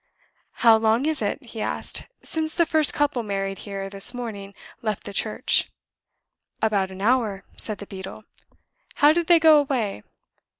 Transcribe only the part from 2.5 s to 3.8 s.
the first couple married